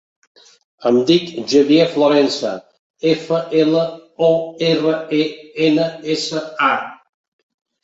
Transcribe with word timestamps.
Em 0.91 0.95
dic 1.09 1.27
Javier 1.51 1.85
Florensa: 1.97 2.53
efa, 3.11 3.43
ela, 3.65 3.85
o, 4.31 4.31
erra, 4.73 4.97
e, 5.21 5.23
ena, 5.69 5.89
essa, 6.17 6.45
a. 6.73 6.75